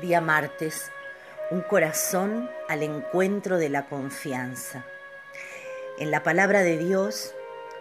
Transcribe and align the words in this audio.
Día 0.00 0.20
martes, 0.20 0.90
un 1.50 1.60
corazón 1.60 2.50
al 2.68 2.82
encuentro 2.82 3.58
de 3.58 3.68
la 3.68 3.86
confianza. 3.88 4.86
En 5.98 6.10
la 6.10 6.22
palabra 6.22 6.62
de 6.62 6.78
Dios, 6.78 7.34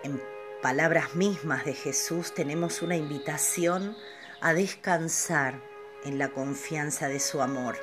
en 0.03 0.21
palabras 0.62 1.15
mismas 1.15 1.63
de 1.63 1.74
Jesús, 1.74 2.33
tenemos 2.33 2.81
una 2.81 2.97
invitación 2.97 3.96
a 4.42 4.53
descansar 4.53 5.55
en 6.03 6.19
la 6.19 6.28
confianza 6.29 7.08
de 7.08 7.21
su 7.21 7.42
amor, 7.42 7.78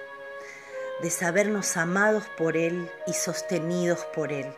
de 1.01 1.11
sabernos 1.11 1.77
amados 1.79 2.25
por 2.37 2.57
Él 2.57 2.91
y 3.07 3.15
sostenidos 3.15 4.05
por 4.15 4.31
Él, 4.31 4.53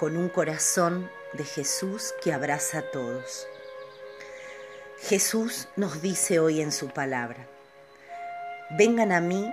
con 0.00 0.16
un 0.16 0.30
corazón 0.30 1.10
de 1.34 1.44
Jesús 1.44 2.14
que 2.22 2.32
abraza 2.32 2.78
a 2.78 2.90
todos. 2.90 3.46
Jesús 4.98 5.68
nos 5.76 6.00
dice 6.00 6.40
hoy 6.40 6.62
en 6.62 6.72
su 6.72 6.88
palabra, 6.88 7.46
vengan 8.70 9.12
a 9.12 9.20
mí 9.20 9.52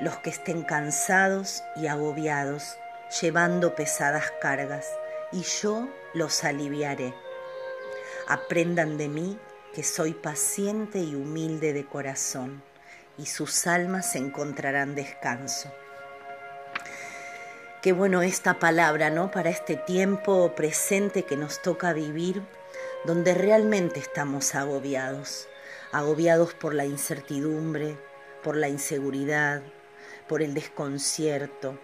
los 0.00 0.18
que 0.18 0.30
estén 0.30 0.62
cansados 0.62 1.62
y 1.76 1.86
agobiados, 1.86 2.78
llevando 3.20 3.74
pesadas 3.74 4.32
cargas, 4.40 4.86
y 5.32 5.42
yo 5.42 5.88
los 6.14 6.44
aliviaré. 6.44 7.14
Aprendan 8.28 8.98
de 8.98 9.08
mí 9.08 9.38
que 9.74 9.82
soy 9.82 10.12
paciente 10.12 10.98
y 10.98 11.14
humilde 11.14 11.72
de 11.72 11.86
corazón, 11.86 12.62
y 13.18 13.26
sus 13.26 13.66
almas 13.66 14.14
encontrarán 14.16 14.94
descanso. 14.94 15.72
Qué 17.80 17.92
bueno 17.92 18.22
esta 18.22 18.58
palabra, 18.58 19.10
¿no? 19.10 19.30
Para 19.30 19.50
este 19.50 19.76
tiempo 19.76 20.54
presente 20.54 21.24
que 21.24 21.36
nos 21.36 21.62
toca 21.62 21.92
vivir 21.92 22.42
donde 23.04 23.34
realmente 23.34 23.98
estamos 23.98 24.54
agobiados, 24.54 25.48
agobiados 25.90 26.54
por 26.54 26.74
la 26.74 26.84
incertidumbre, 26.84 27.96
por 28.42 28.56
la 28.56 28.68
inseguridad, 28.68 29.62
por 30.28 30.42
el 30.42 30.54
desconcierto, 30.54 31.78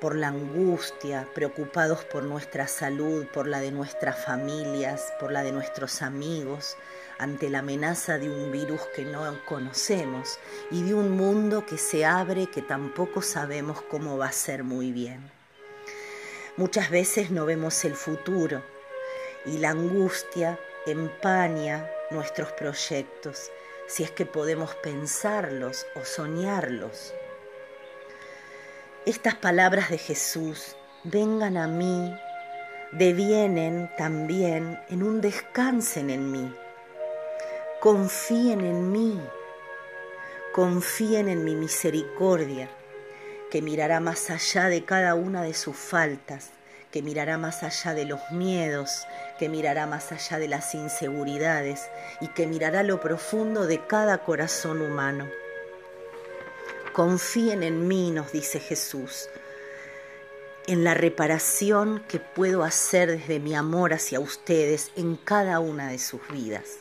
por 0.00 0.14
la 0.14 0.28
angustia, 0.28 1.28
preocupados 1.34 2.04
por 2.04 2.22
nuestra 2.22 2.68
salud, 2.68 3.26
por 3.32 3.46
la 3.46 3.60
de 3.60 3.70
nuestras 3.70 4.24
familias, 4.24 5.12
por 5.18 5.32
la 5.32 5.42
de 5.42 5.52
nuestros 5.52 6.02
amigos, 6.02 6.76
ante 7.18 7.48
la 7.48 7.60
amenaza 7.60 8.18
de 8.18 8.28
un 8.28 8.52
virus 8.52 8.82
que 8.94 9.04
no 9.04 9.24
conocemos 9.46 10.38
y 10.70 10.82
de 10.82 10.94
un 10.94 11.10
mundo 11.12 11.64
que 11.64 11.78
se 11.78 12.04
abre 12.04 12.46
que 12.46 12.62
tampoco 12.62 13.22
sabemos 13.22 13.80
cómo 13.82 14.18
va 14.18 14.26
a 14.26 14.32
ser 14.32 14.64
muy 14.64 14.92
bien. 14.92 15.30
Muchas 16.56 16.90
veces 16.90 17.30
no 17.30 17.46
vemos 17.46 17.84
el 17.84 17.94
futuro 17.94 18.62
y 19.46 19.58
la 19.58 19.70
angustia 19.70 20.58
empaña 20.86 21.88
nuestros 22.10 22.52
proyectos, 22.52 23.50
si 23.86 24.02
es 24.02 24.10
que 24.10 24.26
podemos 24.26 24.74
pensarlos 24.76 25.86
o 25.94 26.04
soñarlos. 26.04 27.14
Estas 29.04 29.34
palabras 29.34 29.90
de 29.90 29.98
Jesús, 29.98 30.76
vengan 31.04 31.56
a 31.56 31.68
mí, 31.68 32.14
devienen 32.92 33.90
también 33.96 34.80
en 34.88 35.02
un 35.02 35.20
descansen 35.20 36.10
en 36.10 36.32
mí. 36.32 36.54
Confíen 37.80 38.62
en 38.62 38.90
mí, 38.90 39.20
confíen 40.52 41.28
en 41.28 41.44
mi 41.44 41.54
misericordia, 41.54 42.68
que 43.50 43.62
mirará 43.62 44.00
más 44.00 44.30
allá 44.30 44.68
de 44.68 44.84
cada 44.84 45.14
una 45.14 45.42
de 45.42 45.54
sus 45.54 45.76
faltas 45.76 46.50
que 46.90 47.02
mirará 47.02 47.38
más 47.38 47.62
allá 47.62 47.94
de 47.94 48.04
los 48.04 48.20
miedos, 48.30 49.06
que 49.38 49.48
mirará 49.48 49.86
más 49.86 50.12
allá 50.12 50.38
de 50.38 50.48
las 50.48 50.74
inseguridades 50.74 51.88
y 52.20 52.28
que 52.28 52.46
mirará 52.46 52.82
lo 52.82 53.00
profundo 53.00 53.66
de 53.66 53.84
cada 53.86 54.18
corazón 54.18 54.80
humano. 54.80 55.28
Confíen 56.92 57.62
en 57.62 57.86
mí, 57.86 58.10
nos 58.10 58.32
dice 58.32 58.58
Jesús, 58.58 59.28
en 60.66 60.82
la 60.82 60.94
reparación 60.94 62.02
que 62.08 62.18
puedo 62.18 62.64
hacer 62.64 63.10
desde 63.10 63.38
mi 63.38 63.54
amor 63.54 63.92
hacia 63.92 64.18
ustedes 64.18 64.90
en 64.96 65.16
cada 65.16 65.60
una 65.60 65.88
de 65.90 65.98
sus 65.98 66.20
vidas. 66.28 66.78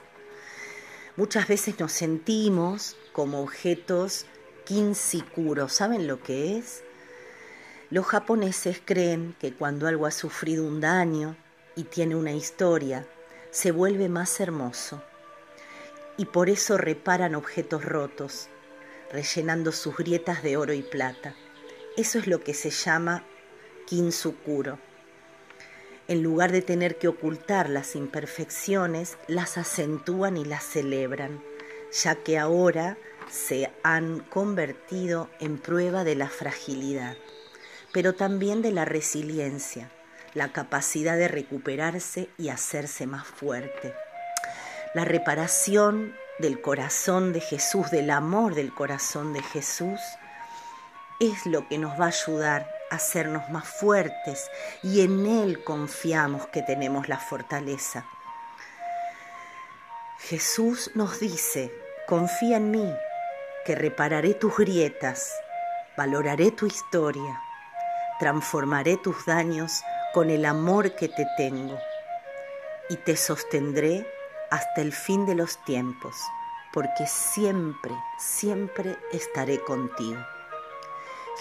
Muchas 1.17 1.47
veces 1.47 1.79
nos 1.79 1.91
sentimos 1.91 2.95
como 3.11 3.41
objetos 3.41 4.25
kinsicuros. 4.65 5.73
¿Saben 5.73 6.07
lo 6.07 6.23
que 6.23 6.57
es? 6.57 6.84
Los 7.95 8.07
japoneses 8.07 8.81
creen 8.83 9.37
que 9.39 9.53
cuando 9.53 9.87
algo 9.87 10.05
ha 10.05 10.11
sufrido 10.11 10.67
un 10.67 10.81
daño 10.81 11.37
y 11.77 11.85
tiene 11.85 12.17
una 12.17 12.33
historia, 12.33 13.07
se 13.51 13.71
vuelve 13.71 14.09
más 14.09 14.37
hermoso. 14.41 15.01
Y 16.17 16.25
por 16.25 16.49
eso 16.49 16.77
reparan 16.77 17.35
objetos 17.35 17.85
rotos, 17.85 18.49
rellenando 19.13 19.71
sus 19.71 19.95
grietas 19.95 20.43
de 20.43 20.57
oro 20.57 20.73
y 20.73 20.81
plata. 20.81 21.35
Eso 21.95 22.19
es 22.19 22.27
lo 22.27 22.41
que 22.41 22.53
se 22.53 22.69
llama 22.69 23.23
kinsukuro. 23.87 24.77
En 26.09 26.21
lugar 26.21 26.51
de 26.51 26.61
tener 26.61 26.97
que 26.97 27.07
ocultar 27.07 27.69
las 27.69 27.95
imperfecciones, 27.95 29.17
las 29.29 29.57
acentúan 29.57 30.35
y 30.35 30.43
las 30.43 30.65
celebran, 30.65 31.41
ya 32.03 32.15
que 32.15 32.37
ahora 32.39 32.97
se 33.31 33.71
han 33.83 34.19
convertido 34.19 35.29
en 35.39 35.57
prueba 35.57 36.03
de 36.03 36.15
la 36.15 36.27
fragilidad 36.27 37.15
pero 37.95 38.13
también 38.13 38.61
de 38.61 38.73
la 38.73 38.83
resiliencia, 38.83 39.89
la 40.33 40.51
capacidad 40.51 41.15
de 41.15 41.29
recuperarse 41.29 42.27
y 42.37 42.49
hacerse 42.49 43.07
más 43.07 43.25
fuerte. 43.25 43.93
La 44.93 45.05
reparación 45.05 46.13
del 46.39 46.59
corazón 46.59 47.31
de 47.31 47.39
Jesús, 47.39 47.91
del 47.91 48.09
amor 48.09 48.53
del 48.53 48.73
corazón 48.73 49.31
de 49.31 49.41
Jesús, 49.41 50.01
es 51.21 51.45
lo 51.45 51.69
que 51.69 51.77
nos 51.77 51.97
va 51.97 52.07
a 52.07 52.07
ayudar 52.09 52.69
a 52.91 52.95
hacernos 52.95 53.49
más 53.49 53.65
fuertes 53.65 54.51
y 54.83 54.99
en 54.99 55.25
Él 55.25 55.63
confiamos 55.63 56.47
que 56.47 56.63
tenemos 56.63 57.07
la 57.07 57.17
fortaleza. 57.17 58.05
Jesús 60.19 60.91
nos 60.95 61.21
dice, 61.21 61.71
confía 62.09 62.57
en 62.57 62.71
mí, 62.71 62.93
que 63.65 63.73
repararé 63.73 64.33
tus 64.33 64.57
grietas, 64.57 65.31
valoraré 65.95 66.51
tu 66.51 66.65
historia, 66.65 67.41
transformaré 68.19 68.97
tus 68.97 69.25
daños 69.25 69.83
con 70.13 70.29
el 70.29 70.45
amor 70.45 70.95
que 70.95 71.09
te 71.09 71.27
tengo 71.37 71.77
y 72.89 72.97
te 72.97 73.17
sostendré 73.17 74.07
hasta 74.51 74.81
el 74.81 74.93
fin 74.93 75.25
de 75.25 75.35
los 75.35 75.63
tiempos, 75.65 76.15
porque 76.71 77.07
siempre, 77.07 77.93
siempre 78.17 78.97
estaré 79.11 79.59
contigo. 79.59 80.19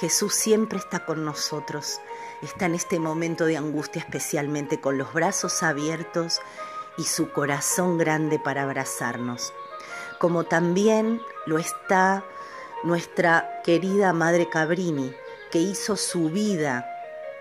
Jesús 0.00 0.34
siempre 0.34 0.78
está 0.78 1.04
con 1.04 1.24
nosotros, 1.24 2.00
está 2.42 2.66
en 2.66 2.74
este 2.74 2.98
momento 2.98 3.44
de 3.44 3.56
angustia 3.56 4.00
especialmente 4.00 4.80
con 4.80 4.98
los 4.98 5.12
brazos 5.12 5.62
abiertos 5.62 6.40
y 6.96 7.04
su 7.04 7.30
corazón 7.30 7.98
grande 7.98 8.40
para 8.40 8.62
abrazarnos, 8.62 9.52
como 10.18 10.44
también 10.44 11.20
lo 11.46 11.58
está 11.58 12.24
nuestra 12.82 13.60
querida 13.62 14.12
Madre 14.12 14.48
Cabrini, 14.48 15.14
que 15.54 15.60
hizo 15.60 15.96
su 15.96 16.30
vida, 16.30 16.84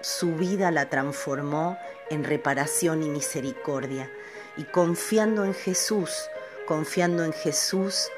su 0.02 0.36
vida 0.36 0.70
la 0.70 0.88
transformó 0.88 1.80
en 2.12 2.24
reparación 2.24 3.02
y 3.02 3.10
misericordia. 3.10 4.08
Y 4.56 4.66
confiando 4.66 5.46
en 5.46 5.56
Jesús, 5.56 6.30
confiando 6.68 7.24
en 7.24 7.34
Jesús, 7.34 8.10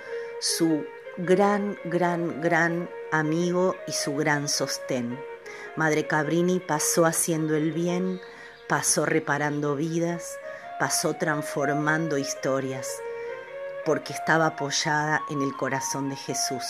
su 0.41 0.85
gran, 1.15 1.77
gran, 1.85 2.41
gran 2.41 2.89
amigo 3.13 3.77
y 3.87 3.93
su 3.93 4.17
gran 4.17 4.49
sostén. 4.49 5.17
Madre 5.77 6.05
Cabrini 6.07 6.59
pasó 6.59 7.05
haciendo 7.05 7.55
el 7.55 7.71
bien, 7.71 8.19
pasó 8.67 9.05
reparando 9.05 9.77
vidas, 9.77 10.37
pasó 10.77 11.13
transformando 11.13 12.17
historias, 12.17 12.89
porque 13.85 14.11
estaba 14.11 14.47
apoyada 14.47 15.21
en 15.29 15.41
el 15.41 15.55
corazón 15.55 16.09
de 16.09 16.17
Jesús. 16.17 16.65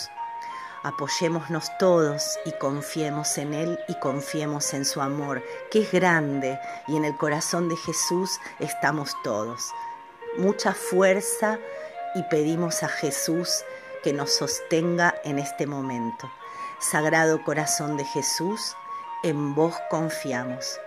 Apoyémonos 0.86 1.76
todos 1.78 2.38
y 2.44 2.52
confiemos 2.52 3.38
en 3.38 3.54
Él 3.54 3.76
y 3.88 3.98
confiemos 3.98 4.72
en 4.72 4.84
su 4.84 5.00
amor, 5.00 5.42
que 5.68 5.80
es 5.80 5.90
grande 5.90 6.60
y 6.86 6.96
en 6.96 7.04
el 7.04 7.16
corazón 7.16 7.68
de 7.68 7.76
Jesús 7.76 8.38
estamos 8.60 9.10
todos. 9.24 9.72
Mucha 10.38 10.72
fuerza 10.74 11.58
y 12.14 12.22
pedimos 12.30 12.84
a 12.84 12.88
Jesús 12.88 13.64
que 14.04 14.12
nos 14.12 14.30
sostenga 14.32 15.16
en 15.24 15.40
este 15.40 15.66
momento. 15.66 16.30
Sagrado 16.78 17.42
corazón 17.42 17.96
de 17.96 18.04
Jesús, 18.04 18.76
en 19.24 19.56
vos 19.56 19.74
confiamos. 19.90 20.78